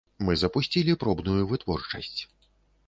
[0.29, 2.19] Мы запусцілі пробную вытворчасць.